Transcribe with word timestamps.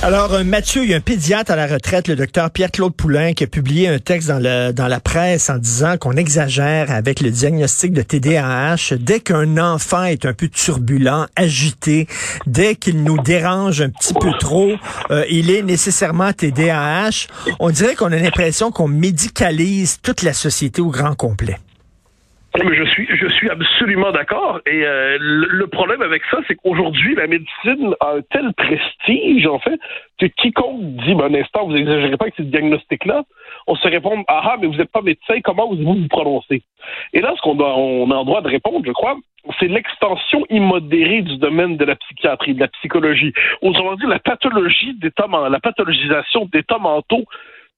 Alors, 0.00 0.32
euh, 0.32 0.44
Mathieu, 0.44 0.84
il 0.84 0.90
y 0.90 0.94
a 0.94 0.98
un 0.98 1.00
pédiatre 1.00 1.50
à 1.50 1.56
la 1.56 1.66
retraite, 1.66 2.06
le 2.06 2.14
docteur 2.14 2.52
Pierre-Claude 2.52 2.94
Poulain, 2.94 3.32
qui 3.32 3.42
a 3.42 3.48
publié 3.48 3.88
un 3.88 3.98
texte 3.98 4.28
dans, 4.28 4.38
le, 4.38 4.70
dans 4.70 4.86
la 4.86 5.00
presse 5.00 5.50
en 5.50 5.58
disant 5.58 5.96
qu'on 5.98 6.12
exagère 6.12 6.92
avec 6.92 7.20
le 7.20 7.32
diagnostic 7.32 7.92
de 7.92 8.02
TDAH. 8.02 8.94
Dès 9.00 9.18
qu'un 9.18 9.58
enfant 9.58 10.04
est 10.04 10.24
un 10.24 10.34
peu 10.34 10.48
turbulent, 10.48 11.26
agité, 11.34 12.06
dès 12.46 12.76
qu'il 12.76 13.02
nous 13.02 13.18
dérange 13.20 13.80
un 13.80 13.88
petit 13.88 14.14
peu 14.14 14.30
trop, 14.38 14.70
euh, 15.10 15.24
il 15.28 15.50
est 15.50 15.62
nécessairement 15.62 16.32
TDAH. 16.32 17.26
On 17.58 17.70
dirait 17.70 17.96
qu'on 17.96 18.12
a 18.12 18.16
l'impression 18.16 18.70
qu'on 18.70 18.88
médicalise 18.88 19.98
toute 20.00 20.22
la 20.22 20.32
société 20.32 20.80
au 20.80 20.90
grand 20.90 21.16
complet. 21.16 21.58
Mais 22.64 22.74
je 22.74 22.84
suis, 22.84 23.06
je 23.10 23.28
suis 23.28 23.48
absolument 23.50 24.10
d'accord. 24.10 24.60
Et 24.66 24.84
euh, 24.84 25.16
le, 25.20 25.66
problème 25.66 26.02
avec 26.02 26.22
ça, 26.30 26.38
c'est 26.48 26.56
qu'aujourd'hui, 26.56 27.14
la 27.14 27.26
médecine 27.26 27.94
a 28.00 28.14
un 28.16 28.22
tel 28.30 28.52
prestige, 28.54 29.46
en 29.46 29.58
fait, 29.58 29.78
que 30.18 30.26
quiconque 30.26 30.80
dit, 31.04 31.14
ben, 31.14 31.32
un 31.32 31.40
instant, 31.40 31.66
vous 31.66 31.74
n'exagérez 31.74 32.16
pas 32.16 32.24
avec 32.24 32.34
ce 32.36 32.42
diagnostic-là, 32.42 33.22
on 33.66 33.76
se 33.76 33.86
répond, 33.86 34.24
ah, 34.28 34.42
ah 34.44 34.56
mais 34.60 34.66
vous 34.66 34.74
n'êtes 34.74 34.90
pas 34.90 35.02
médecin, 35.02 35.40
comment 35.44 35.68
vous 35.68 35.76
vous 35.76 36.08
prononcez? 36.08 36.62
Et 37.12 37.20
là, 37.20 37.34
ce 37.36 37.42
qu'on 37.42 37.58
on 37.60 38.10
a 38.10 38.14
en 38.14 38.24
droit 38.24 38.40
de 38.40 38.48
répondre, 38.48 38.84
je 38.84 38.92
crois, 38.92 39.16
c'est 39.60 39.68
l'extension 39.68 40.44
immodérée 40.50 41.22
du 41.22 41.36
domaine 41.38 41.76
de 41.76 41.84
la 41.84 41.96
psychiatrie, 41.96 42.54
de 42.54 42.60
la 42.60 42.68
psychologie. 42.68 43.32
Autrement 43.62 43.94
dit, 43.94 44.06
la 44.06 44.18
pathologie 44.18 44.94
d'état, 44.94 45.26
la 45.48 45.60
pathologisation 45.60 46.48
d'états 46.52 46.78
mentaux 46.78 47.24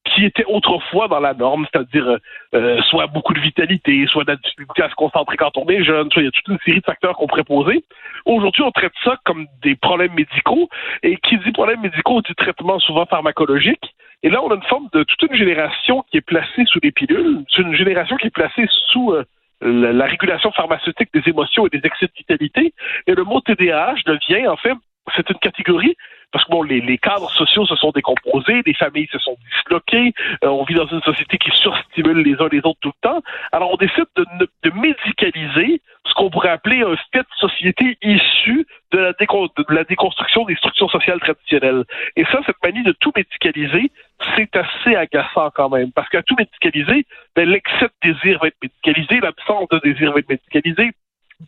qui 0.05 0.25
était 0.25 0.45
autrefois 0.47 1.09
dans 1.09 1.21
la 1.21 1.35
norme, 1.35 1.67
c'est-à-dire 1.71 2.19
euh, 2.55 2.83
soit 2.83 3.07
beaucoup 3.07 3.35
de 3.35 3.41
vitalité, 3.41 4.07
soit 4.07 4.25
de 4.25 4.31
la 4.31 4.37
difficulté 4.37 4.83
à 4.83 4.89
se 4.89 4.95
concentrer 4.95 5.37
quand 5.37 5.57
on 5.57 5.69
est 5.69 5.85
jeune, 5.85 6.11
soit 6.11 6.23
il 6.23 6.27
y 6.27 6.29
a 6.29 6.31
toute 6.31 6.49
une 6.49 6.59
série 6.65 6.81
de 6.81 6.85
facteurs 6.85 7.17
qu'on 7.17 7.27
pourrait 7.27 7.45
poser. 7.45 7.85
Aujourd'hui, 8.25 8.63
on 8.63 8.71
traite 8.71 8.93
ça 9.05 9.17
comme 9.25 9.47
des 9.63 9.77
problèmes 9.77 10.15
médicaux, 10.15 10.69
et 11.03 11.17
qui 11.17 11.39
dit 11.39 11.53
problèmes 11.53 11.81
médicaux 11.81 12.23
dit 12.23 12.35
traitement 12.35 12.79
souvent 12.79 13.07
pharmacologique. 13.07 13.95
Et 14.23 14.31
là, 14.31 14.43
on 14.43 14.51
a 14.51 14.55
une 14.55 14.63
forme 14.63 14.89
de 14.93 15.03
toute 15.03 15.23
une 15.31 15.37
génération 15.37 16.05
qui 16.11 16.19
est 16.19 16.23
placée 16.23 16.65
sous 16.67 16.81
des 16.81 16.93
pilules, 16.93 17.43
c'est 17.55 17.63
une 17.63 17.75
génération 17.75 18.17
qui 18.17 18.27
est 18.27 18.35
placée 18.35 18.67
sous 18.89 19.13
euh, 19.13 19.25
la, 19.63 20.07
régulation 20.07 20.51
pharmaceutique 20.53 21.11
des 21.13 21.23
émotions 21.27 21.67
et 21.67 21.71
des 21.71 21.81
excès 21.85 22.07
de 22.07 22.13
vitalité. 22.17 22.75
Et 23.07 23.15
le 23.15 23.25
mot 23.25 23.41
TDAH 23.41 23.97
devient, 24.07 24.47
en 24.49 24.57
fait, 24.57 24.75
c'est 25.17 25.29
une 25.31 25.39
catégorie 25.39 25.97
parce 26.33 26.45
que 26.45 26.51
bon, 26.51 26.63
les, 26.63 26.81
les, 26.81 26.99
cadres 26.99 27.31
sociaux 27.31 27.67
se 27.67 27.77
sont 27.77 27.91
décomposés, 27.91 28.63
les 28.65 28.75
familles 28.75 29.09
se 29.13 29.19
sont 29.19 29.37
disloquées, 29.53 30.13
euh, 30.45 30.49
on 30.49 30.65
vit 30.65 30.75
dans 30.75 30.87
une 30.87 31.03
société 31.03 31.39
qui 31.39 31.51
surstimule 31.51 32.19
les 32.23 32.41
uns 32.41 32.49
les 32.51 32.59
autres 32.59 32.79
tout 32.81 32.93
le 33.03 33.09
temps. 33.09 33.23
Alors 33.53 33.73
on 33.73 33.77
décide 33.77 34.07
de, 34.17 34.27
de 34.63 34.71
médicaliser 34.71 35.81
ce 36.07 36.15
qu'on 36.15 36.31
pourrait 36.31 36.51
appeler 36.51 36.83
un 36.83 36.97
fait 37.13 37.21
de 37.21 37.49
société 37.49 37.99
issu 38.03 38.67
de 38.93 38.99
la, 38.99 39.13
de 39.13 39.75
la 39.75 39.85
déconstruction 39.85 40.45
des 40.45 40.57
structures 40.57 40.91
sociales 40.91 41.21
traditionnelles. 41.21 41.85
Et 42.17 42.25
ça, 42.25 42.41
cette 42.47 42.57
manie 42.63 42.83
de 42.83 42.93
tout 42.93 43.13
médicaliser, 43.15 43.91
c'est 44.37 44.55
assez 44.57 44.97
agaçant 44.97 45.51
quand 45.55 45.69
même, 45.69 45.93
parce 45.93 46.09
qu'à 46.09 46.23
tout 46.23 46.35
médicaliser, 46.37 47.07
ben, 47.37 47.49
l'excès 47.49 47.87
de 48.03 48.13
désir 48.13 48.39
va 48.41 48.49
être 48.49 48.57
médicalisé, 48.63 49.21
l'absence 49.21 49.69
de 49.69 49.79
désir 49.79 50.13
va 50.13 50.19
être 50.19 50.29
médicalisé, 50.29 50.91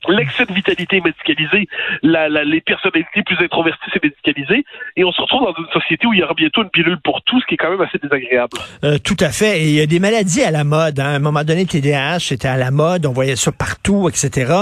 l'excès 0.09 0.47
de 0.47 0.53
vitalité 0.53 0.99
est 0.99 1.05
médicalisé, 1.05 1.69
la, 2.03 2.29
les 2.29 2.61
personnalités 2.61 3.23
plus 3.25 3.37
introverties 3.45 3.91
c'est 3.93 4.03
médicalisé, 4.03 4.65
et 4.97 5.05
on 5.05 5.13
se 5.13 5.21
retrouve 5.21 5.43
dans 5.43 5.55
une 5.57 5.71
société 5.73 6.07
où 6.07 6.13
il 6.13 6.21
y 6.21 6.23
aura 6.23 6.35
bientôt 6.35 6.63
une 6.63 6.71
pilule 6.71 6.99
pour 7.03 7.23
tout, 7.23 7.41
ce 7.41 7.47
qui 7.47 7.55
est 7.55 7.57
quand 7.57 7.71
même 7.71 7.81
assez 7.81 7.99
désagréable. 7.99 8.59
Euh, 8.85 8.99
tout 8.99 9.17
à 9.21 9.31
fait. 9.31 9.63
Il 9.63 9.71
y 9.71 9.81
a 9.81 9.87
des 9.87 10.01
maladies 10.01 10.43
à 10.43 10.51
la 10.51 10.65
mode. 10.65 11.01
Hein. 11.01 11.13
À 11.13 11.17
un 11.17 11.19
moment 11.19 11.45
donné, 11.45 11.67
TDAH 11.67 12.21
c'était 12.21 12.49
à 12.49 12.57
la 12.57 12.71
mode, 12.71 13.07
on 13.07 13.13
voyait 13.13 13.37
ça 13.37 13.53
partout, 13.53 14.09
etc. 14.09 14.53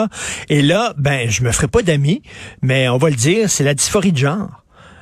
Et 0.49 0.63
là, 0.63 0.93
ben, 0.97 1.29
je 1.29 1.43
me 1.43 1.53
ferai 1.53 1.69
pas 1.69 1.83
d'amis, 1.83 2.23
mais 2.63 2.89
on 2.89 2.97
va 2.97 3.11
le 3.11 3.17
dire, 3.17 3.49
c'est 3.49 3.65
la 3.65 3.75
dysphorie 3.75 4.13
de 4.13 4.19
genre. 4.19 4.49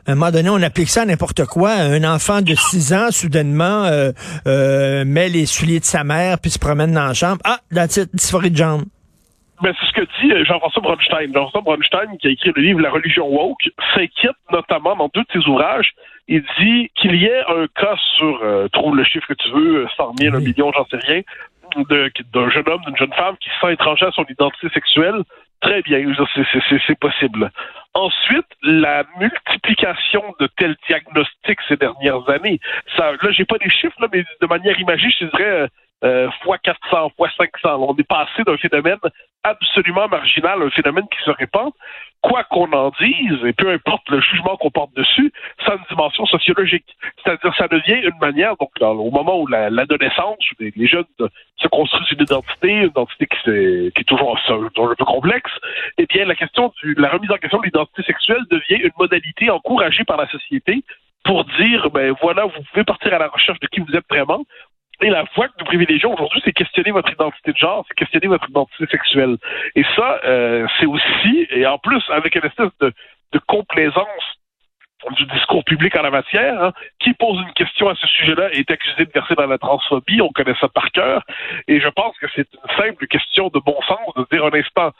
À 0.07 0.13
un 0.13 0.15
moment 0.15 0.31
donné, 0.31 0.49
on 0.49 0.63
applique 0.63 0.89
ça 0.89 1.03
à 1.03 1.05
n'importe 1.05 1.45
quoi. 1.45 1.73
Un 1.73 2.03
enfant 2.03 2.41
de 2.41 2.55
6 2.55 2.95
ans, 2.95 3.11
soudainement, 3.11 3.85
euh, 3.85 4.13
euh, 4.47 5.05
met 5.05 5.29
les 5.29 5.45
souliers 5.45 5.81
de 5.81 5.85
sa 5.85 6.03
mère, 6.03 6.39
puis 6.39 6.51
se 6.51 6.59
promène 6.59 6.93
dans 6.93 7.07
la 7.09 7.15
chambre. 7.15 7.39
Ah, 7.45 7.61
la 7.71 7.87
dysphorie 7.87 8.51
de 8.51 8.57
genre. 8.57 8.81
Ben, 9.61 9.75
c'est 9.81 9.87
ce 9.87 9.93
que 9.93 10.07
dit 10.21 10.33
euh, 10.33 10.45
Jean-François 10.45 10.83
Bronstein. 10.83 11.33
Jean-François 11.33 11.63
Bronstein, 11.63 12.17
qui 12.19 12.29
a 12.29 12.31
écrit 12.31 12.53
le 12.55 12.63
livre 12.63 12.81
La 12.81 12.91
religion 12.91 13.27
woke, 13.27 13.69
s'inquiète 13.95 14.37
notamment 14.53 14.95
dans 14.95 15.11
deux 15.13 15.23
de 15.23 15.29
ses 15.33 15.49
ouvrages. 15.49 15.93
Il 16.29 16.45
dit 16.61 16.91
qu'il 16.95 17.17
y 17.17 17.25
ait 17.25 17.43
un 17.49 17.67
cas 17.75 17.97
sur, 18.17 18.41
euh, 18.43 18.69
trouve 18.69 18.97
le 18.97 19.05
chiffre 19.05 19.27
que 19.27 19.35
tu 19.35 19.51
veux, 19.51 19.89
100 19.97 20.13
000, 20.19 20.37
1 20.37 20.41
million, 20.41 20.71
j'en 20.73 20.87
sais 20.87 20.99
rien, 20.99 21.23
d'un 21.77 22.51
jeune 22.51 22.69
homme, 22.69 22.83
d'une 22.87 22.97
jeune 22.97 23.13
femme 23.15 23.37
qui 23.39 23.49
se 23.49 23.55
sent 23.61 23.73
étranger 23.73 24.07
à 24.07 24.13
son 24.13 24.25
identité 24.29 24.69
sexuelle. 24.73 25.23
Très 25.61 25.83
bien, 25.83 26.01
c'est 26.87 26.99
possible. 27.01 27.51
Ensuite, 27.95 28.47
la 28.63 29.05
multiplication 29.19 30.23
de 30.39 30.49
tels 30.57 30.77
diagnostics 30.87 31.59
ces 31.67 31.77
dernières 31.77 32.29
années. 32.29 32.61
Ça, 32.97 33.11
là, 33.11 33.31
j'ai 33.33 33.45
pas 33.45 33.59
des 33.59 33.71
chiffres, 33.71 33.97
là, 34.01 34.07
mais 34.13 34.25
de 34.41 34.47
manière 34.47 34.79
imagée, 34.79 35.09
je 35.19 35.25
dirais 35.25 35.69
euh, 36.05 36.31
fois 36.43 36.59
400, 36.59 37.11
fois 37.17 37.29
500. 37.37 37.77
On 37.81 37.97
est 37.97 38.07
passé 38.07 38.43
d'un 38.47 38.57
phénomène 38.57 38.99
absolument 39.45 40.09
marginal 40.09 40.63
un 40.63 40.71
phénomène 40.71 41.07
qui 41.11 41.23
se 41.25 41.31
répand. 41.31 41.73
Quoi 42.21 42.43
qu'on 42.45 42.73
en 42.73 42.91
dise, 43.01 43.45
et 43.45 43.53
peu 43.53 43.71
importe 43.71 44.09
le 44.11 44.21
jugement 44.21 44.57
qu'on 44.57 44.71
porte 44.71 44.93
dessus, 44.97 45.33
ça 45.65 45.73
a 45.73 45.75
une 45.77 45.85
dimension 45.89 46.27
sociologique. 46.27 46.97
C'est-à-dire, 47.23 47.55
ça 47.57 47.69
devient 47.69 48.01
une 48.03 48.19
manière, 48.21 48.57
donc 48.57 48.71
au 48.81 49.11
moment 49.11 49.39
où 49.39 49.47
l'adolescence, 49.47 50.39
les, 50.59 50.87
jeunes 50.89 51.05
se 51.57 51.69
construisent 51.69 52.11
une 52.11 52.23
identité, 52.23 52.71
une 52.71 52.87
identité 52.87 53.27
qui, 53.27 53.39
qui 53.45 54.01
est 54.01 54.09
toujours 54.09 54.37
un, 54.49 54.95
peu 54.99 55.05
complexe, 55.05 55.53
eh 55.99 56.07
bien, 56.07 56.25
la 56.25 56.35
question 56.35 56.73
de 56.83 57.01
la 57.01 57.09
remise 57.09 57.31
en 57.31 57.37
question 57.37 57.61
de 57.61 57.67
l'identité 57.67 58.03
sexuelle 58.03 58.43
devient 58.51 58.83
une 58.83 58.91
modalité 58.99 59.49
encouragée 59.51 60.03
par 60.03 60.17
la 60.17 60.29
société 60.29 60.83
pour 61.25 61.45
dire, 61.45 61.91
ben 61.91 62.15
voilà, 62.21 62.47
vous 62.47 62.63
pouvez 62.73 62.85
partir 62.85 63.15
à 63.15 63.19
la 63.19 63.29
recherche 63.29 63.61
de 63.61 63.69
qui 63.69 63.81
vous 63.81 63.95
êtes 63.95 64.07
vraiment. 64.11 64.45
Et 65.01 65.11
la 65.11 65.25
voie 65.35 65.49
que 65.49 65.55
nous 65.61 65.67
privilégions 65.67 66.13
aujourd'hui, 66.13 66.41
c'est 66.45 66.53
questionner 66.53 66.91
votre 66.91 67.13
identité 67.13 67.53
de 67.53 67.57
genre, 67.57 67.85
c'est 67.87 67.95
questionner 67.95 68.27
votre 68.27 68.49
identité 68.51 68.87
sexuelle. 68.91 69.37
Et 69.77 69.85
ça, 69.95 70.21
euh, 70.25 70.67
c'est 70.79 70.87
aussi, 70.87 71.47
et 71.51 71.67
en 71.67 71.79
plus, 71.79 72.03
avec 72.11 72.35
une 72.35 72.45
espèce 72.45 72.71
de, 72.81 72.93
de 73.33 73.39
complaisance 73.47 74.39
du 75.17 75.27
discours 75.27 75.65
public 75.65 75.97
en 75.97 76.03
la 76.03 76.11
matière, 76.11 76.63
hein, 76.63 76.73
qui 76.99 77.13
pose 77.15 77.41
une 77.41 77.53
question 77.53 77.89
à 77.89 77.95
ce 77.95 78.07
sujet-là 78.09 78.51
est 78.53 78.69
accusé 78.71 79.05
de 79.05 79.13
verser 79.13 79.35
dans 79.37 79.47
la 79.47 79.59
transphobie, 79.59 80.21
on 80.21 80.31
connaît 80.31 80.57
ça 80.61 80.69
par 80.69 80.91
cœur, 80.91 81.23
et 81.69 81.81
je 81.81 81.89
pense 81.89 82.19
que 82.19 82.27
c'est 82.35 82.49
une 82.53 82.77
simple 82.77 83.07
question 83.07 83.49
de 83.49 83.61
bon 83.61 83.79
sens 83.87 83.99
de 84.17 84.27
dire 84.33 84.45
un 84.45 84.59
instant, 84.59 84.91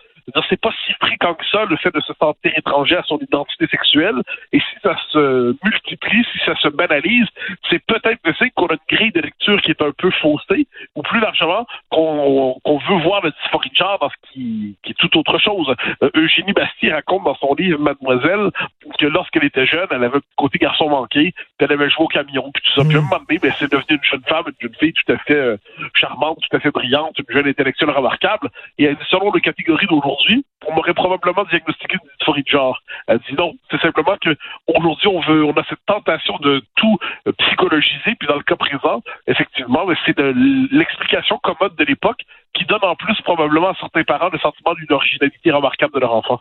c'est 0.49 0.61
pas 0.61 0.73
si 0.87 0.93
fréquent 0.95 1.35
que 1.35 1.47
ça, 1.47 1.65
le 1.65 1.77
fait 1.77 1.95
de 1.95 2.01
se 2.01 2.13
sentir 2.15 2.53
étranger 2.57 2.97
à 2.97 3.03
son 3.03 3.19
identité 3.19 3.67
sexuelle. 3.67 4.17
Et 4.53 4.61
si 4.61 4.77
ça 4.83 4.97
se 5.11 5.57
multiplie, 5.65 6.25
si 6.33 6.39
ça 6.45 6.55
se 6.57 6.69
banalise, 6.69 7.27
c'est 7.71 7.85
peut-être 7.87 8.21
le 8.25 8.33
qu'on 8.55 8.67
a 8.67 8.75
une 8.75 8.97
grille 8.97 9.13
de 9.13 9.21
lecture 9.21 9.61
qui 9.63 9.71
est 9.71 9.83
un 9.83 9.93
peu 9.97 10.11
faussée, 10.23 10.67
ou 10.95 11.03
plus 11.03 11.21
largement, 11.21 11.67
qu'on 11.91 12.79
veut 12.89 13.03
voir 13.03 13.23
le 13.23 13.31
dysphorie 13.31 13.71
de 13.71 13.75
genre 13.75 13.99
dans 13.99 14.11
ce 14.11 14.31
qui, 14.31 14.77
qui 14.83 14.93
est 14.93 14.99
tout 14.99 15.19
autre 15.19 15.39
chose. 15.39 15.75
Euh, 16.03 16.11
Eugénie 16.15 16.53
Bastier 16.53 16.93
raconte 16.93 17.25
dans 17.25 17.35
son 17.37 17.55
livre 17.55 17.79
Mademoiselle 17.79 18.51
que 18.99 19.07
lorsqu'elle 19.07 19.45
était 19.45 19.67
jeune, 19.67 19.89
elle 19.91 20.05
avait 20.05 20.19
un 20.19 20.23
côté 20.37 20.59
garçon 20.59 20.89
manqué, 20.89 21.35
puis 21.59 21.67
elle 21.67 21.73
avait 21.73 21.91
joué 21.91 22.05
au 22.05 22.09
camion, 22.09 22.51
puis 22.53 22.63
tout 22.63 22.81
ça. 22.81 22.87
Puis 22.87 22.97
à 22.97 23.01
un 23.01 23.03
moment 23.03 23.21
donné, 23.29 23.39
ben, 23.39 23.53
c'est 23.59 23.71
devenu 23.71 23.85
une 23.91 24.05
jeune 24.05 24.23
femme, 24.29 24.45
une 24.47 24.55
jeune 24.61 24.79
fille 24.79 24.93
tout 24.93 25.13
à 25.13 25.19
fait 25.19 25.35
euh, 25.35 25.57
charmante, 25.95 26.39
tout 26.49 26.57
à 26.57 26.61
fait 26.61 26.71
brillante, 26.71 27.19
une 27.19 27.35
jeune 27.35 27.49
intellectuelle 27.49 27.91
remarquable. 27.91 28.49
Et 28.79 28.91
selon 29.11 29.33
les 29.33 29.41
catégories 29.41 29.87
d'aujourd'hui, 29.87 30.09
aujourd'hui, 30.09 30.45
on 30.67 30.75
m'aurait 30.75 30.95
probablement 30.95 31.45
diagnostiqué 31.51 31.95
une 31.95 32.09
dysphorie 32.19 32.43
de 32.43 32.49
genre. 32.49 32.81
Elle 33.09 33.19
dit 33.21 33.35
non, 33.37 33.55
c'est 33.71 33.81
simplement 33.81 34.17
que 34.21 34.37
aujourd'hui 34.67 35.09
on 35.09 35.21
veut, 35.21 35.43
on 35.43 35.53
a 35.53 35.65
cette 35.69 35.85
tentation 35.87 36.37
de 36.43 36.63
tout 36.77 36.99
euh, 37.27 37.33
psychologiser, 37.39 38.15
puis 38.19 38.29
dans 38.29 38.37
le 38.37 38.43
cas 38.43 38.57
présent, 38.57 39.03
effectivement, 39.27 39.87
c'est 40.05 40.17
de 40.17 40.35
l'explication 40.71 41.41
commode 41.43 41.75
de 41.77 41.85
l'époque 41.85 42.21
qui 42.55 42.67
donne 42.67 42.83
en 42.83 42.97
plus 42.97 43.15
probablement 43.23 43.71
à 43.71 43.75
certains 43.81 44.05
parents 44.05 44.29
le 44.31 44.39
sentiment 44.39 44.75
d'une 44.75 44.93
originalité 44.93 45.51
remarquable 45.51 45.95
de 45.95 46.01
leur 46.01 46.13
enfant. 46.13 46.41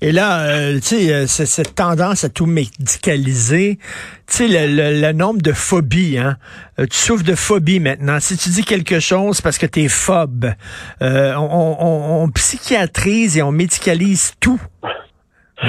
Et 0.00 0.12
là, 0.12 0.40
euh, 0.46 0.74
tu 0.76 0.80
sais, 0.82 1.12
euh, 1.12 1.26
cette 1.26 1.74
tendance 1.74 2.24
à 2.24 2.30
tout 2.30 2.46
médicaliser, 2.46 3.76
tu 3.76 4.48
sais, 4.48 4.48
le, 4.48 5.12
nombre 5.12 5.42
de 5.42 5.52
phobies, 5.52 6.18
hein. 6.18 6.36
tu 6.78 6.96
souffres 6.96 7.24
de 7.24 7.34
phobie 7.34 7.80
maintenant. 7.80 8.20
Si 8.20 8.38
tu 8.38 8.48
dis 8.48 8.64
quelque 8.64 9.00
chose 9.00 9.42
parce 9.42 9.58
que 9.58 9.66
tu 9.66 9.82
es 9.82 9.88
phobe, 9.88 10.46
on, 11.00 11.76
on, 11.78 12.22
on 12.22 12.28
psychiatrise 12.30 13.36
et 13.36 13.42
on 13.42 13.52
médicalise 13.52 14.34
tout. 14.40 14.60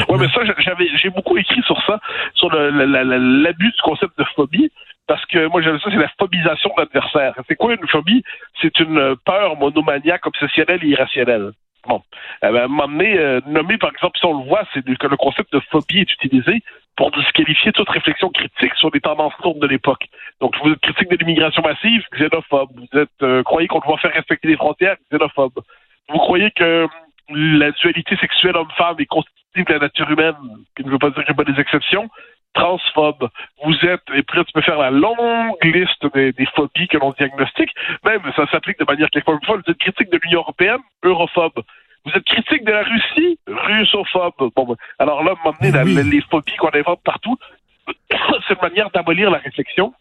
Oui, 0.10 0.18
mais 0.20 0.28
ça, 0.30 0.42
j'avais, 0.60 0.90
j'ai 0.96 1.10
beaucoup 1.10 1.38
écrit 1.38 1.62
sur 1.64 1.82
ça, 1.86 2.00
sur 2.34 2.50
l'abus 2.52 3.72
du 3.72 3.82
concept 3.84 4.18
de 4.18 4.26
phobie, 4.36 4.72
parce 5.08 5.26
que 5.28 5.48
moi, 5.48 5.62
j'avais 5.62 5.80
ça, 5.80 5.90
c'est 5.90 5.98
la 5.98 6.12
phobisation 6.20 6.72
de 6.76 6.82
l'adversaire. 6.82 7.34
C'est 7.48 7.56
quoi 7.56 7.74
une 7.74 7.88
phobie? 7.88 8.24
C'est 8.62 8.80
une 8.80 9.16
peur 9.26 9.56
monomaniaque, 9.58 10.26
obsessionnelle 10.26 10.84
et 10.84 10.88
irrationnelle. 10.88 11.52
Bon, 11.88 12.02
eh 12.44 12.52
moment 12.52 12.88
donné, 12.88 13.18
euh, 13.18 13.40
nommer 13.48 13.78
par 13.78 13.92
exemple, 13.92 14.20
si 14.20 14.26
on 14.26 14.40
le 14.40 14.46
voit, 14.46 14.64
c'est 14.74 14.84
que 14.84 15.08
le 15.08 15.16
concept 15.16 15.54
de 15.54 15.62
phobie 15.72 16.00
est 16.00 16.14
utilisé 16.14 16.62
pour 16.98 17.12
disqualifier 17.12 17.72
toute 17.72 17.88
réflexion 17.90 18.30
critique 18.30 18.74
sur 18.76 18.90
les 18.94 19.00
tendances 19.00 19.34
lourdes 19.42 19.60
de 19.60 19.68
l'époque. 19.68 20.06
Donc, 20.42 20.54
vous 20.62 20.72
êtes 20.72 20.82
critique 20.82 21.10
de 21.10 21.16
l'immigration 21.16 21.62
massive, 21.62 22.04
xénophobe. 22.18 22.72
Vous 22.76 23.00
êtes 23.00 23.10
euh, 23.22 23.42
croyez 23.44 23.68
qu'on 23.70 23.80
doit 23.80 23.98
faire 24.00 24.12
respecter 24.12 24.50
les 24.50 24.58
frontières, 24.58 24.98
xénophobe. 25.10 25.62
Vous 26.10 26.18
croyez 26.18 26.52
que 26.52 26.88
la 27.30 27.72
dualité 27.72 28.16
sexuelle 28.18 28.56
homme-femme 28.56 28.96
est 29.00 29.06
constitutive 29.06 29.66
de 29.66 29.74
la 29.74 29.80
nature 29.80 30.10
humaine, 30.10 30.36
qui 30.76 30.84
ne 30.84 30.90
veut 30.90 30.98
pas 30.98 31.10
dire 31.10 31.26
qu'il 31.26 31.36
n'y 31.36 31.42
a 31.42 31.44
pas 31.44 31.52
des 31.52 31.60
exceptions, 31.60 32.10
transphobe. 32.54 33.30
Vous 33.64 33.76
êtes, 33.84 34.02
et 34.14 34.24
puis 34.24 34.38
là, 34.38 34.44
tu 34.44 34.54
peux 34.54 34.62
faire 34.62 34.80
la 34.80 34.92
longue 34.92 35.64
liste 35.64 36.06
des, 36.14 36.32
des 36.32 36.46
phobies 36.56 36.88
que 36.88 36.98
l'on 36.98 37.12
diagnostique. 37.12 37.72
Même, 38.06 38.22
ça 38.36 38.48
s'applique 38.48 38.80
de 38.80 38.86
manière 38.86 39.10
quelquefois 39.10 39.40
fois, 39.46 39.58
vous 39.58 39.72
êtes 39.72 39.78
critique 39.78 40.10
de 40.12 40.20
l'Union 40.24 40.40
européenne, 40.40 40.82
europhobe. 41.04 41.64
Vous 42.06 42.12
êtes 42.14 42.24
critique 42.24 42.64
de 42.64 42.72
la 42.72 42.84
Russie, 42.84 43.40
russophobe. 43.48 44.52
Bon, 44.56 44.66
ben, 44.66 44.76
alors 44.98 45.24
là, 45.24 45.34
m'emmener 45.44 45.84
oui. 45.84 46.10
les 46.10 46.22
phobies 46.22 46.56
qu'on 46.56 46.70
invente 46.74 47.02
partout, 47.04 47.38
c'est 48.48 48.54
une 48.54 48.62
manière 48.62 48.90
d'abolir 48.92 49.30
la 49.30 49.40
réflexion 49.40 49.94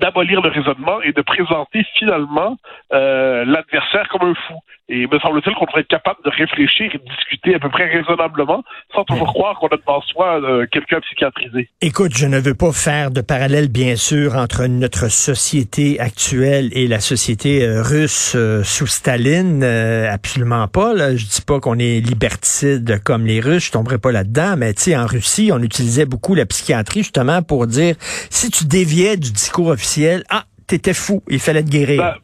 d'abolir 0.00 0.40
le 0.40 0.50
raisonnement 0.50 1.00
et 1.02 1.12
de 1.12 1.22
présenter 1.22 1.84
finalement 1.98 2.56
euh, 2.92 3.44
l'adversaire 3.44 4.08
comme 4.08 4.28
un 4.28 4.34
fou. 4.34 4.60
Et 4.90 5.06
me 5.06 5.18
semble-t-il 5.18 5.54
qu'on 5.54 5.66
devrait 5.66 5.82
être 5.82 5.88
capable 5.88 6.18
de 6.24 6.30
réfléchir 6.30 6.90
et 6.94 6.96
de 6.96 7.04
discuter 7.04 7.54
à 7.54 7.58
peu 7.58 7.68
près 7.68 7.92
raisonnablement 7.92 8.64
sans 8.94 9.04
toujours 9.04 9.34
croire 9.34 9.58
qu'on 9.58 9.66
a 9.66 9.76
devant 9.76 10.00
soi 10.00 10.40
euh, 10.40 10.66
quelqu'un 10.72 10.98
psychiatrisé. 11.00 11.68
Écoute, 11.82 12.12
je 12.16 12.24
ne 12.24 12.38
veux 12.38 12.54
pas 12.54 12.72
faire 12.72 13.10
de 13.10 13.20
parallèle, 13.20 13.68
bien 13.68 13.96
sûr, 13.96 14.36
entre 14.36 14.64
notre 14.64 15.10
société 15.10 16.00
actuelle 16.00 16.70
et 16.72 16.86
la 16.86 17.00
société 17.00 17.66
euh, 17.66 17.82
russe 17.82 18.32
euh, 18.34 18.62
sous 18.62 18.86
Staline. 18.86 19.62
Absolument 19.62 20.68
pas. 20.68 20.94
Là. 20.94 21.14
Je 21.16 21.26
dis 21.26 21.42
pas 21.46 21.60
qu'on 21.60 21.78
est 21.78 22.00
liberticide 22.00 23.02
comme 23.04 23.26
les 23.26 23.40
Russes. 23.40 23.66
Je 23.66 23.72
tomberai 23.72 23.98
pas 23.98 24.10
là-dedans. 24.10 24.54
Mais 24.56 24.72
tu 24.72 24.84
sais, 24.84 24.96
en 24.96 25.04
Russie, 25.04 25.50
on 25.52 25.62
utilisait 25.62 26.06
beaucoup 26.06 26.34
la 26.34 26.46
psychiatrie 26.46 27.00
justement 27.00 27.42
pour 27.42 27.66
dire 27.66 27.94
si 28.30 28.50
tu 28.50 28.64
déviais 28.64 29.18
du 29.18 29.32
discours 29.32 29.67
officiel, 29.70 30.24
ah, 30.30 30.44
t'étais 30.66 30.94
fou, 30.94 31.22
il 31.28 31.40
fallait 31.40 31.62
te 31.62 31.70
guérir. 31.70 32.02
Ben, 32.02 32.14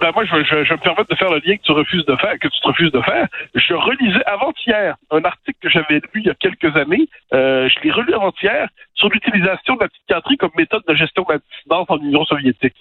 ben 0.00 0.10
moi, 0.14 0.24
je, 0.24 0.42
je, 0.42 0.72
me 0.72 0.78
permets 0.78 1.04
de 1.08 1.14
faire 1.14 1.30
le 1.30 1.40
lien 1.44 1.56
que 1.56 1.62
tu 1.62 1.72
refuses 1.72 2.04
de 2.06 2.16
faire, 2.16 2.36
que 2.40 2.48
tu 2.48 2.60
te 2.60 2.66
refuses 2.66 2.90
de 2.90 3.00
faire. 3.02 3.28
Je 3.54 3.74
relisais 3.74 4.24
avant-hier 4.26 4.96
un 5.10 5.22
article 5.22 5.58
que 5.60 5.68
j'avais 5.68 5.94
lu 5.94 6.10
il 6.16 6.26
y 6.26 6.30
a 6.30 6.34
quelques 6.34 6.76
années. 6.76 7.08
Euh, 7.32 7.68
je 7.68 7.80
l'ai 7.84 7.92
relu 7.92 8.12
avant-hier 8.12 8.68
sur 8.94 9.08
l'utilisation 9.10 9.76
de 9.76 9.82
la 9.82 9.88
psychiatrie 9.88 10.36
comme 10.38 10.50
méthode 10.56 10.82
de 10.88 10.94
gestion 10.94 11.22
de 11.28 11.34
la 11.34 11.38
dissidence 11.38 11.86
en 11.88 11.98
Union 11.98 12.24
soviétique. 12.24 12.74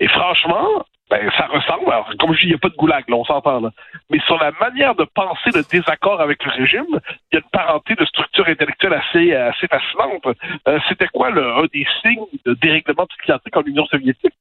Et 0.00 0.08
franchement, 0.08 0.86
ben, 1.12 1.30
ça 1.36 1.44
ressemble. 1.44 1.92
Alors, 1.92 2.10
comme 2.18 2.32
je 2.32 2.40
dis, 2.40 2.46
il 2.46 2.48
n'y 2.48 2.54
a 2.54 2.58
pas 2.58 2.70
de 2.70 2.74
goulag, 2.74 3.04
là, 3.06 3.16
on 3.16 3.24
s'entend. 3.26 3.60
Là. 3.60 3.70
Mais 4.08 4.18
sur 4.20 4.38
la 4.42 4.50
manière 4.52 4.94
de 4.94 5.04
penser 5.04 5.50
le 5.54 5.62
désaccord 5.70 6.22
avec 6.22 6.42
le 6.42 6.50
régime, 6.52 6.86
il 7.30 7.34
y 7.34 7.36
a 7.36 7.40
une 7.40 7.50
parenté 7.52 7.94
de 7.94 8.04
structure 8.06 8.48
intellectuelle 8.48 8.94
assez, 8.94 9.34
assez 9.34 9.66
fascinante. 9.68 10.26
Euh, 10.68 10.78
C'était 10.88 11.08
quoi 11.08 11.28
le, 11.28 11.46
un 11.46 11.66
des 11.70 11.86
signes 12.00 12.24
de 12.46 12.54
dérèglement 12.54 13.04
psychiatrique 13.04 13.54
en 13.54 13.62
Union 13.62 13.84
soviétique? 13.84 14.32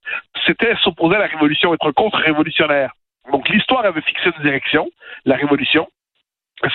C'était 0.45 0.73
s'opposer 0.77 1.17
à 1.17 1.19
la 1.19 1.25
révolution, 1.25 1.73
être 1.73 1.91
contre-révolutionnaire. 1.91 2.93
Donc 3.33 3.49
l'histoire 3.49 3.85
avait 3.85 4.01
fixé 4.01 4.29
une 4.37 4.41
direction, 4.41 4.89
la 5.25 5.35
révolution, 5.35 5.89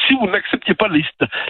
si 0.07 0.15
vous 0.15 0.27
n'acceptiez 0.27 0.75
pas 0.75 0.89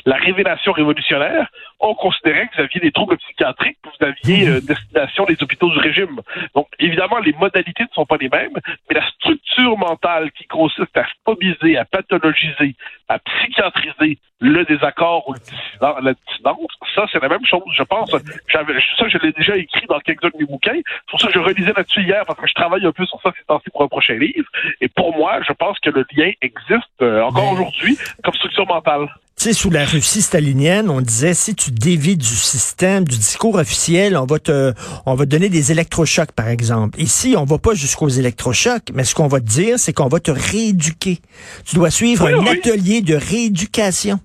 la 0.05 0.17
révélation 0.17 0.73
révolutionnaire, 0.73 1.49
on 1.81 1.95
considérait 1.95 2.49
que 2.49 2.57
vous 2.57 2.63
aviez 2.63 2.81
des 2.81 2.93
troubles 2.93 3.17
psychiatriques, 3.19 3.79
que 3.83 3.89
vous 3.89 4.07
aviez 4.07 4.49
euh, 4.49 4.61
destination 4.61 5.25
des 5.25 5.43
hôpitaux 5.43 5.71
du 5.71 5.79
régime. 5.79 6.21
Donc, 6.55 6.69
évidemment, 6.79 7.19
les 7.19 7.33
modalités 7.33 7.85
ne 7.85 7.95
sont 7.95 8.07
pas 8.07 8.17
les 8.19 8.29
mêmes, 8.29 8.53
mais 8.89 9.01
la 9.01 9.07
structure 9.11 9.79
mentale 9.79 10.31
qui 10.33 10.47
consiste 10.47 10.97
à 10.97 11.07
phobiser, 11.25 11.77
à 11.77 11.85
pathologiser, 11.85 12.75
à 13.09 13.19
psychiatriser 13.19 14.19
le 14.41 14.65
désaccord 14.65 15.29
ou 15.29 15.35
la 15.81 16.13
dissidence, 16.27 16.73
ça, 16.95 17.07
c'est 17.11 17.21
la 17.21 17.29
même 17.29 17.45
chose. 17.45 17.63
Je 17.77 17.83
pense, 17.83 18.11
ça, 18.11 19.09
je 19.09 19.19
l'ai 19.19 19.33
déjà 19.33 19.57
écrit 19.57 19.87
dans 19.87 20.01
quelques-uns 20.01 20.29
de 20.29 20.39
mes 20.39 20.45
bouquins. 20.45 20.75
C'est 20.75 21.11
pour 21.11 21.21
ça 21.21 21.29
que 21.29 21.35
je 21.35 21.39
relisais 21.39 21.73
là-dessus 21.77 22.03
hier, 22.03 22.25
parce 22.27 22.39
que 22.39 22.47
je 22.47 22.55
travaille 22.55 22.85
un 22.85 22.93
peu 22.93 23.07
sur 23.07 23.21
ça 23.23 23.33
ces 23.37 23.45
temps-ci 23.45 23.71
pour 23.71 23.83
un 23.83 23.89
prochain 23.89 24.15
livre. 24.15 24.49
Et 24.81 24.89
pour 24.89 25.17
moi, 25.17 25.41
je 25.47 25.53
pense 25.53 25.79
que 25.81 25.91
le 25.91 26.05
lien 26.13 26.33
existe 26.43 27.03
euh, 27.03 27.23
encore 27.23 27.53
aujourd'hui 27.53 27.97
comme 28.23 28.35
structure 28.35 28.67
mentale. 28.67 29.09
Sais, 29.47 29.53
sous 29.53 29.71
la 29.71 29.85
Russie 29.85 30.23
stalinienne, 30.23 30.91
on 30.91 31.01
disait 31.01 31.33
si 31.33 31.55
tu 31.55 31.71
dévies 31.71 32.17
du 32.17 32.27
système, 32.27 33.05
du 33.05 33.17
discours 33.17 33.55
officiel, 33.55 34.17
on 34.17 34.27
va 34.27 34.41
te, 34.41 34.75
on 35.07 35.15
va 35.15 35.25
te 35.25 35.31
donner 35.31 35.49
des 35.49 35.71
électrochocs, 35.71 36.33
par 36.33 36.49
exemple. 36.49 37.01
Ici, 37.01 37.37
on 37.39 37.45
va 37.45 37.57
pas 37.59 37.73
jusqu'aux 37.73 38.09
électrochocs, 38.09 38.91
mais 38.93 39.05
ce 39.05 39.15
qu'on 39.15 39.29
va 39.29 39.39
te 39.39 39.47
dire, 39.47 39.79
c'est 39.79 39.93
qu'on 39.93 40.09
va 40.09 40.19
te 40.19 40.33
rééduquer. 40.33 41.21
Tu 41.65 41.77
dois 41.77 41.93
suivre 41.93 42.27
Oui, 42.27 42.33
un 42.33 42.39
oui. 42.41 42.59
atelier 42.59 43.03
de 43.03 43.15
rééducation. 43.15 44.19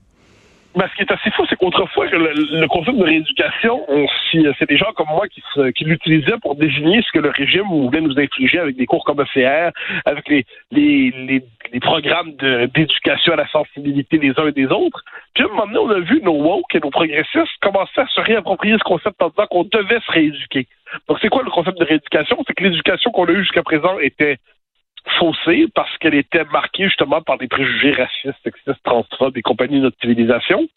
Ben, 0.74 0.88
ce 0.90 0.96
qui 0.96 1.02
est 1.02 1.12
assez 1.12 1.30
fou, 1.32 1.46
c'est 1.50 1.58
qu'autrefois, 1.58 2.06
le, 2.08 2.32
le 2.62 2.68
concept 2.70 2.98
de 2.98 3.04
rééducation, 3.04 3.84
on 3.90 4.08
s'y- 4.30 4.48
c'est 4.58 4.70
des 4.70 4.78
gens 4.78 4.94
comme 4.96 5.08
moi 5.10 5.28
qui, 5.28 5.44
qui 5.76 5.84
l'utilisaient 5.84 6.38
pour 6.42 6.56
désigner 6.56 7.02
ce 7.02 7.12
que 7.12 7.20
le 7.20 7.30
régime 7.30 7.66
voulait 7.68 8.00
nous 8.00 8.18
infliger 8.18 8.58
avec 8.60 8.78
des 8.78 8.86
cours 8.86 9.04
comme 9.04 9.20
ECR, 9.20 9.72
avec 10.06 10.30
les, 10.30 10.46
les, 10.72 11.12
les, 11.12 11.44
les 11.74 11.80
programmes 11.82 12.32
d'éducation 12.74 13.34
à 13.34 13.36
la 13.36 13.48
sensibilité 13.50 14.18
des 14.18 14.32
uns 14.38 14.48
et 14.48 14.54
des 14.54 14.68
autres. 14.68 15.04
Puis 15.36 15.44
à 15.44 15.48
un 15.48 15.50
moment 15.50 15.66
donné, 15.68 15.80
on 15.80 15.90
a 15.90 16.00
vu 16.00 16.22
nos 16.24 16.42
woke 16.42 16.74
et 16.74 16.80
nos 16.80 16.90
progressistes 16.90 17.58
commencer 17.62 18.00
à 18.00 18.08
se 18.08 18.22
réapproprier 18.22 18.76
ce 18.78 18.84
concept 18.84 19.22
en 19.22 19.28
disant 19.28 19.48
qu'on 19.48 19.64
devait 19.66 20.00
se 20.00 20.12
rééduquer. 20.12 20.68
Donc, 21.10 21.18
c'est 21.22 21.30
quoi 21.30 21.44
le 21.44 21.52
concept 21.52 21.80
de 21.80 21.86
rééducation? 21.86 22.38
C'est 22.48 22.54
que 22.54 22.64
l'éducation 22.64 23.12
qu'on 23.12 23.26
a 23.26 23.32
eue 23.32 23.44
jusqu'à 23.44 23.64
présent 23.64 24.00
était 24.00 24.38
faussée 25.20 25.66
parce 25.74 25.96
qu'elle 25.98 26.16
était 26.16 26.44
marquée 26.46 26.86
justement 26.86 27.22
par 27.22 27.38
des 27.38 27.48
préjugés 27.48 27.92
racistes, 27.92 28.38
sexistes, 28.44 28.84
transphobes 28.84 29.38
et 29.38 29.42
compagnie 29.42 29.78
de 29.78 29.84
notre 29.86 30.00
civilisation. 30.00 30.68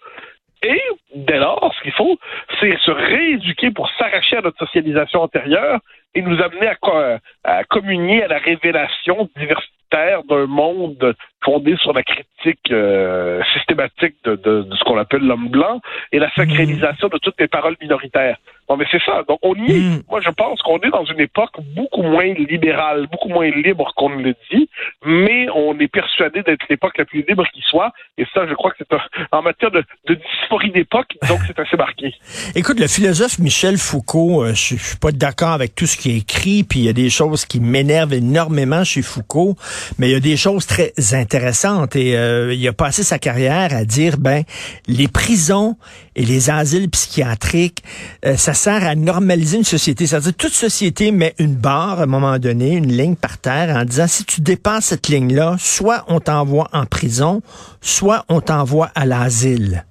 Et 0.63 0.81
dès 1.15 1.39
lors, 1.39 1.75
ce 1.77 1.83
qu'il 1.83 1.93
faut, 1.93 2.19
c'est 2.59 2.77
se 2.79 2.91
rééduquer 2.91 3.71
pour 3.71 3.91
s'arracher 3.99 4.39
à 4.39 4.41
notre 4.41 4.59
socialisation 4.59 5.21
antérieure 5.23 5.81
et 6.15 6.23
nous 6.23 6.41
amener 6.41 6.69
à, 6.69 7.19
à 7.45 7.65
communier 7.65 8.23
à 8.23 8.29
la 8.29 8.39
révélation 8.39 9.29
diversitaire 9.37 10.23
d'un 10.25 10.47
monde 10.47 11.15
fondé 11.45 11.77
sur 11.77 11.93
la 11.93 12.03
critique 12.03 12.71
euh, 12.71 13.43
systématique 13.53 14.17
de, 14.25 14.37
de- 14.37 14.63
de 14.63 14.75
ce 14.77 14.85
qu'on 14.85 14.97
appelle 14.97 15.23
l'homme 15.27 15.49
blanc 15.51 15.81
et 16.13 16.19
la 16.19 16.31
sacralisation 16.35 17.09
de 17.09 17.19
toutes 17.19 17.39
les 17.39 17.49
paroles 17.49 17.77
minoritaires. 17.81 18.39
Non, 18.69 18.77
mais 18.77 18.87
c'est 18.91 19.03
ça. 19.05 19.23
Donc, 19.29 19.39
on 19.43 19.55
y 19.55 19.71
est. 19.71 19.81
Mm. 19.81 20.03
Moi, 20.09 20.21
je 20.23 20.31
pense 20.31 20.61
qu'on 20.63 20.79
est 20.79 20.91
dans 20.91 21.05
une 21.05 21.21
époque 21.21 21.53
beaucoup 21.77 22.03
moins 22.03 22.33
libérale, 22.35 23.07
beaucoup 23.13 23.29
moins 23.29 23.51
libre 23.51 23.93
qu'on 23.97 24.11
ne 24.11 24.23
le 24.23 24.35
dit, 24.51 24.69
mais 25.05 25.47
on 25.55 25.79
est 25.79 25.89
persuadé 25.89 26.43
d'être 26.43 26.65
l'époque 26.71 26.97
la 26.97 27.05
plus 27.05 27.25
libre 27.29 27.45
qui 27.53 27.61
soit. 27.69 27.93
Et 28.17 28.25
ça, 28.33 28.47
je 28.49 28.55
crois 28.55 28.71
que 28.71 28.77
c'est 28.79 28.93
un- 28.95 29.39
en 29.39 29.43
matière 29.43 29.71
de, 29.71 29.85
de 30.09 30.15
dysphorie 30.15 30.71
d'époque, 30.71 31.11
donc 31.29 31.41
c'est 31.47 31.59
assez 31.59 31.77
marqué. 31.77 32.15
Écoute, 32.55 32.81
le 32.81 32.89
philosophe 32.89 33.39
Michel 33.39 33.77
Foucault, 33.77 34.45
euh, 34.45 34.55
je, 34.55 34.77
je 34.77 34.83
suis 34.83 34.97
pas 34.99 35.13
d'accord 35.13 35.53
avec 35.53 35.75
tout 35.75 35.87
ce 35.87 35.97
qui 35.97 36.11
est 36.13 36.19
écrit, 36.19 36.65
puis 36.65 36.81
il 36.81 36.85
y 36.87 36.89
a 36.89 36.93
des 36.95 37.11
choses 37.11 37.45
qui 37.45 37.61
m'énervent 37.61 38.15
énormément 38.15 38.83
chez 38.85 39.03
Foucault, 39.03 39.57
mais 39.99 40.09
il 40.09 40.13
y 40.13 40.17
a 40.17 40.21
des 40.21 40.37
choses 40.37 40.67
très 40.67 40.93
intéressantes 41.13 41.97
et 41.97 42.17
euh, 42.17 42.55
il 42.55 42.67
a 42.67 42.73
passé 42.73 43.03
sa 43.03 43.19
carrière 43.19 43.75
à 43.75 43.85
dire 43.85 44.17
ben 44.19 44.43
les 44.87 45.09
prisons 45.09 45.77
et 46.17 46.25
les 46.25 46.51
asiles 46.51 46.89
psychiatriques, 46.91 47.83
euh, 48.25 48.37
ça 48.37 48.55
sert 48.55 48.85
à 48.87 48.95
normaliser 48.95 49.59
une 49.59 49.65
société. 49.65 50.07
C'est-à-dire 50.07 50.35
toute 50.37 50.53
société 50.53 51.11
met 51.13 51.35
une 51.39 51.55
barre 51.57 52.01
à 52.01 52.03
un 52.05 52.07
moment 52.07 52.39
donné, 52.39 52.73
une 52.75 52.91
ligne 52.93 53.17
par 53.17 53.39
terre 53.39 53.75
en 53.77 53.85
disant 53.85 54.07
si 54.07 54.25
tu 54.25 54.41
dépasses 54.41 54.87
cette 54.87 55.09
ligne-là, 55.09 55.57
soit 55.59 56.05
on 56.09 56.21
t'envoie 56.21 56.69
en 56.73 56.87
prison, 56.87 57.43
soit 57.81 58.25
on 58.29 58.41
t'envoie 58.41 58.91
à 58.95 59.07
l'asile. 59.07 59.85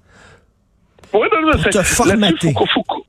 Oui, 1.14 1.28
non, 1.32 1.42
non, 1.42 1.52
Pour 1.52 1.62
c'est- 1.64 1.70
te 1.70 1.84
formater. 1.84 2.48
Foucault, 2.54 2.66
Foucault, 2.74 3.06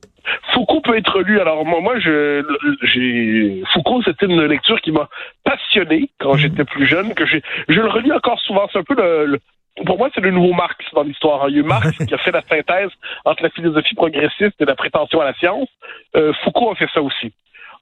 Foucault 0.53 0.81
peut 0.81 0.97
être 0.97 1.19
lu. 1.21 1.39
Alors 1.39 1.65
moi, 1.65 1.81
moi, 1.81 1.99
je, 1.99 2.43
j'ai 2.83 3.63
Foucault, 3.73 4.01
c'était 4.03 4.25
une 4.27 4.41
lecture 4.45 4.79
qui 4.81 4.91
m'a 4.91 5.09
passionné 5.43 6.09
quand 6.19 6.35
j'étais 6.37 6.65
plus 6.65 6.85
jeune. 6.85 7.13
Que 7.13 7.25
j'ai, 7.25 7.41
je 7.67 7.79
le 7.79 7.87
relis 7.89 8.11
encore 8.11 8.39
souvent. 8.41 8.67
C'est 8.71 8.79
un 8.79 8.83
peu 8.83 8.95
le, 8.95 9.25
le- 9.25 9.39
pour 9.83 9.97
moi, 9.97 10.09
c'est 10.13 10.21
le 10.21 10.31
nouveau 10.31 10.53
Marx 10.53 10.77
dans 10.93 11.03
l'histoire. 11.03 11.49
Il 11.49 11.55
y 11.55 11.57
a 11.57 11.61
eu 11.61 11.63
Marx 11.63 11.97
qui 12.07 12.13
a 12.13 12.17
fait 12.17 12.31
la 12.31 12.41
synthèse 12.41 12.91
entre 13.25 13.43
la 13.43 13.49
philosophie 13.49 13.95
progressiste 13.95 14.59
et 14.59 14.65
la 14.65 14.75
prétention 14.75 15.19
à 15.21 15.25
la 15.25 15.33
science. 15.33 15.67
Euh, 16.15 16.33
Foucault 16.43 16.71
a 16.71 16.75
fait 16.75 16.89
ça 16.93 17.01
aussi. 17.01 17.33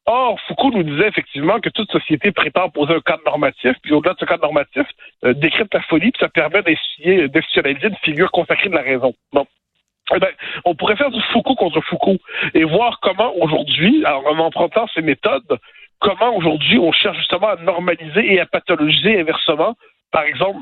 Or, 0.06 0.38
Foucault 0.48 0.72
nous 0.72 0.84
disait 0.84 1.08
effectivement 1.08 1.60
que 1.60 1.70
toute 1.70 1.90
société 1.92 2.32
prétend 2.32 2.70
poser 2.70 2.94
un 2.94 3.00
cadre 3.00 3.24
normatif, 3.26 3.74
puis 3.82 3.94
au-delà 3.94 4.16
de 4.16 4.20
ce 4.20 4.26
cadre 4.26 4.44
normatif, 4.44 4.86
euh, 5.24 5.34
décrypte 5.34 5.74
la 5.74 5.82
folie, 5.84 6.12
puis 6.12 6.20
ça 6.20 6.30
permet 6.30 6.62
d'institutionnaliser 6.62 7.30
d'institutionnaliser 7.30 7.88
une 7.88 7.96
figure 7.98 8.32
consacrée 8.32 8.70
de 8.70 8.76
la 8.76 8.82
raison. 8.82 9.14
Donc, 9.32 9.48
eh 10.14 10.20
ben, 10.20 10.30
on 10.66 10.76
pourrait 10.76 10.98
faire 10.98 11.12
du 11.12 11.22
Foucault 11.32 11.56
contre 11.56 11.80
Foucault 11.82 12.18
et 12.54 12.66
voir 12.66 13.00
comment 13.02 13.34
aujourd'hui, 13.38 14.04
en 14.06 14.38
empruntant 14.40 14.88
ces 14.94 15.02
méthodes, 15.02 15.58
comment 16.00 16.36
aujourd'hui 16.36 16.78
on 16.80 16.92
cherche 16.92 17.18
justement 17.18 17.48
à 17.48 17.56
normaliser 17.56 18.34
et 18.34 18.42
à 18.42 18.46
pathologiser 18.46 19.22
inversement, 19.22 19.76
par 20.12 20.24
exemple, 20.24 20.60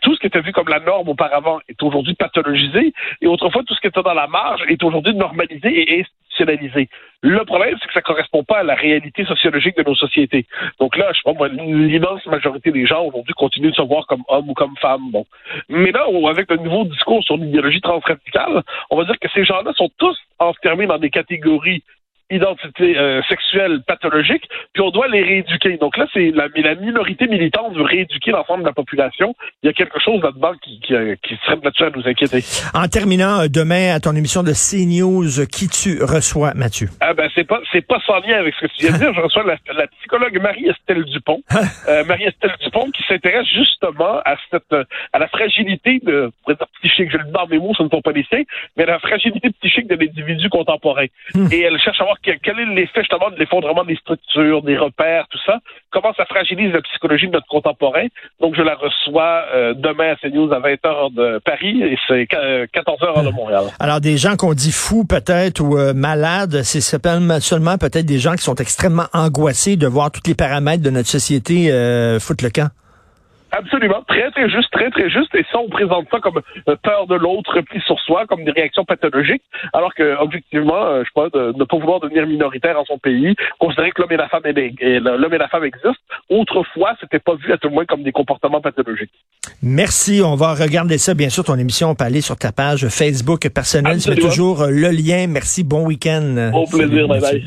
tout 0.00 0.14
ce 0.14 0.20
qui 0.20 0.26
était 0.26 0.40
vu 0.40 0.52
comme 0.52 0.68
la 0.68 0.80
norme 0.80 1.08
auparavant 1.08 1.58
est 1.68 1.82
aujourd'hui 1.82 2.14
pathologisé 2.14 2.92
et 3.20 3.26
autrefois 3.26 3.62
tout 3.66 3.74
ce 3.74 3.80
qui 3.80 3.88
était 3.88 4.02
dans 4.02 4.14
la 4.14 4.28
marge 4.28 4.62
est 4.68 4.82
aujourd'hui 4.82 5.14
normalisé 5.14 5.92
et 5.92 6.00
institutionnalisé. 6.00 6.88
Le 7.22 7.44
problème, 7.44 7.76
c'est 7.80 7.86
que 7.86 7.92
ça 7.92 8.00
ne 8.00 8.04
correspond 8.04 8.44
pas 8.44 8.60
à 8.60 8.62
la 8.62 8.74
réalité 8.74 9.24
sociologique 9.24 9.76
de 9.76 9.82
nos 9.82 9.94
sociétés. 9.94 10.46
Donc 10.78 10.96
là, 10.96 11.12
je 11.12 11.22
pas, 11.22 11.48
l'immense 11.48 12.24
majorité 12.26 12.70
des 12.70 12.86
gens 12.86 13.04
aujourd'hui 13.04 13.34
continuent 13.34 13.70
de 13.70 13.76
se 13.76 13.82
voir 13.82 14.06
comme 14.06 14.22
hommes 14.28 14.48
ou 14.48 14.54
comme 14.54 14.76
femmes. 14.76 15.10
Bon. 15.10 15.26
Mais 15.68 15.90
là, 15.90 16.06
avec 16.28 16.50
le 16.50 16.56
nouveau 16.58 16.84
discours 16.84 17.22
sur 17.24 17.36
l'idéologie 17.36 17.80
transradicale, 17.80 18.62
on 18.90 18.96
va 18.96 19.04
dire 19.04 19.18
que 19.20 19.28
ces 19.34 19.44
gens-là 19.44 19.72
sont 19.74 19.90
tous 19.98 20.16
enfermés 20.38 20.86
dans 20.86 20.98
des 20.98 21.10
catégories 21.10 21.82
identité 22.32 22.98
euh, 22.98 23.22
sexuelle 23.28 23.80
pathologique, 23.86 24.48
puis 24.72 24.82
on 24.82 24.90
doit 24.90 25.08
les 25.08 25.22
rééduquer. 25.22 25.76
Donc 25.76 25.96
là, 25.96 26.06
c'est 26.12 26.30
la, 26.30 26.48
la, 26.54 26.74
minorité 26.74 27.26
militante 27.26 27.74
veut 27.74 27.82
rééduquer 27.82 28.30
l'ensemble 28.30 28.62
de 28.62 28.68
la 28.68 28.72
population. 28.72 29.34
Il 29.62 29.66
y 29.66 29.70
a 29.70 29.72
quelque 29.72 29.98
chose 30.00 30.22
là-dedans 30.22 30.52
qui, 30.62 30.80
qui, 30.80 30.94
euh, 30.94 31.14
qui 31.22 31.36
serait 31.44 31.58
là-dessus 31.62 31.84
à 31.84 31.90
nous 31.90 32.06
inquiéter. 32.06 32.44
En 32.74 32.88
terminant, 32.88 33.42
euh, 33.42 33.48
demain, 33.48 33.94
à 33.94 34.00
ton 34.00 34.14
émission 34.16 34.42
de 34.42 34.52
CNews, 34.52 35.46
qui 35.50 35.68
tu 35.68 36.02
reçois, 36.02 36.54
Mathieu? 36.54 36.88
Ah 37.00 37.14
ben, 37.14 37.28
c'est 37.34 37.44
pas, 37.44 37.60
c'est 37.70 37.86
pas 37.86 38.00
sans 38.06 38.20
lien 38.20 38.38
avec 38.38 38.54
ce 38.54 38.66
que 38.66 38.72
tu 38.72 38.86
viens 38.86 38.92
de 38.92 38.98
dire. 38.98 39.14
Je 39.14 39.20
reçois 39.20 39.44
la, 39.44 39.56
la 39.74 39.86
psychologue 39.98 40.40
Marie-Estelle 40.40 41.04
Dupont. 41.04 41.42
euh, 41.88 42.04
Marie-Estelle 42.04 42.54
Dupont 42.62 42.90
qui 42.90 43.02
s'intéresse 43.04 43.46
justement 43.46 44.20
à 44.24 44.36
cette, 44.50 44.74
à 45.12 45.18
la 45.18 45.28
fragilité 45.28 46.00
de, 46.02 46.30
psychique, 46.82 47.10
je 47.10 47.18
le 47.18 47.24
dis 47.24 47.32
dans 47.32 47.46
mes 47.46 47.58
mots, 47.58 47.74
ce 47.76 47.82
ne 47.82 47.88
sont 47.88 48.02
pas 48.02 48.12
les 48.12 48.24
siens, 48.24 48.42
mais 48.76 48.86
la 48.86 48.98
fragilité 48.98 49.50
psychique 49.60 49.88
de 49.88 49.94
l'individu 49.94 50.48
contemporain. 50.48 51.06
Hmm. 51.34 51.46
Et 51.52 51.60
elle 51.60 51.78
cherche 51.78 52.00
à 52.00 52.04
voir 52.04 52.20
quel 52.22 52.60
est 52.60 52.74
l'effet 52.74 53.00
justement 53.00 53.30
de 53.30 53.36
l'effondrement 53.36 53.84
des 53.84 53.96
structures, 53.96 54.62
des 54.62 54.76
repères, 54.76 55.26
tout 55.30 55.38
ça, 55.44 55.58
comment 55.90 56.12
ça 56.16 56.24
fragilise 56.26 56.72
la 56.72 56.82
psychologie 56.82 57.26
de 57.26 57.32
notre 57.32 57.46
contemporain? 57.46 58.06
Donc, 58.40 58.54
je 58.56 58.62
la 58.62 58.74
reçois 58.74 59.44
euh, 59.54 59.74
demain 59.74 60.12
à 60.12 60.16
CNews 60.16 60.52
à 60.52 60.60
20h 60.60 61.14
de 61.14 61.38
Paris 61.44 61.82
et 61.82 61.98
c'est 62.06 62.24
14h 62.24 63.24
de 63.24 63.30
Montréal. 63.30 63.64
Alors, 63.80 64.00
des 64.00 64.16
gens 64.16 64.36
qu'on 64.36 64.54
dit 64.54 64.72
fous 64.72 65.04
peut-être 65.04 65.60
ou 65.60 65.76
euh, 65.76 65.92
malades, 65.94 66.62
c'est 66.62 66.80
seulement 66.80 67.78
peut-être 67.78 68.06
des 68.06 68.18
gens 68.18 68.32
qui 68.32 68.42
sont 68.42 68.56
extrêmement 68.56 69.06
angoissés 69.12 69.76
de 69.76 69.86
voir 69.86 70.10
tous 70.10 70.22
les 70.26 70.34
paramètres 70.34 70.82
de 70.82 70.90
notre 70.90 71.08
société 71.08 71.70
euh, 71.70 72.18
foutre 72.20 72.44
le 72.44 72.50
camp. 72.50 72.68
Absolument. 73.52 74.02
Très, 74.08 74.30
très 74.30 74.48
juste, 74.48 74.70
très, 74.72 74.90
très 74.90 75.10
juste. 75.10 75.34
Et 75.34 75.44
ça, 75.52 75.58
on 75.58 75.68
présente 75.68 76.06
ça 76.10 76.20
comme 76.20 76.40
euh, 76.68 76.76
peur 76.82 77.06
de 77.06 77.14
l'autre, 77.14 77.54
repli 77.54 77.80
sur 77.82 78.00
soi, 78.00 78.26
comme 78.26 78.44
des 78.44 78.50
réactions 78.50 78.84
pathologiques, 78.84 79.42
alors 79.74 79.94
que, 79.94 80.16
objectivement, 80.18 80.84
euh, 80.86 81.02
je 81.04 81.10
pas, 81.12 81.28
de 81.28 81.52
ne 81.56 81.64
pas 81.64 81.76
vouloir 81.76 82.00
devenir 82.00 82.26
minoritaire 82.26 82.80
en 82.80 82.84
son 82.86 82.98
pays, 82.98 83.34
considérer 83.58 83.90
que 83.90 84.00
l'homme 84.00 84.12
et 84.12 84.16
la 84.16 84.28
femme 84.28 84.42
l'homme 84.44 85.34
et 85.34 85.38
la 85.38 85.48
femme 85.48 85.64
existent. 85.64 85.92
Autrefois, 86.30 86.96
c'était 87.00 87.18
pas 87.18 87.34
vu 87.34 87.52
à 87.52 87.58
tout 87.58 87.68
le 87.68 87.74
moins 87.74 87.84
comme 87.84 88.02
des 88.02 88.12
comportements 88.12 88.62
pathologiques. 88.62 89.12
Merci. 89.62 90.22
On 90.24 90.34
va 90.34 90.54
regarder 90.54 90.96
ça, 90.96 91.12
bien 91.12 91.28
sûr, 91.28 91.44
ton 91.44 91.58
émission. 91.58 91.90
On 91.90 91.94
peut 91.94 92.04
aller 92.04 92.22
sur 92.22 92.36
ta 92.36 92.52
page 92.52 92.88
Facebook 92.88 93.46
personnelle. 93.50 93.98
Tu 93.98 94.08
mets 94.08 94.16
toujours 94.16 94.62
euh, 94.62 94.70
le 94.70 94.88
lien. 94.88 95.26
Merci. 95.28 95.62
Bon 95.62 95.84
week-end. 95.84 96.50
Au 96.54 96.66
plaisir. 96.66 97.06
bye. 97.06 97.20
bye. 97.20 97.42